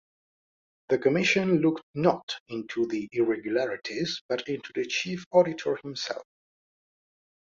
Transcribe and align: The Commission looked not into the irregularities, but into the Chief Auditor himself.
The 0.89 0.97
Commission 0.97 1.59
looked 1.59 1.83
not 1.93 2.25
into 2.47 2.87
the 2.87 3.07
irregularities, 3.11 4.23
but 4.27 4.47
into 4.49 4.71
the 4.73 4.87
Chief 4.87 5.23
Auditor 5.31 5.77
himself. 5.83 6.23